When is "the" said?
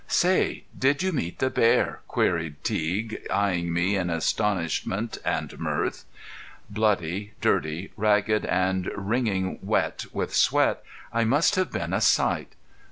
1.37-1.51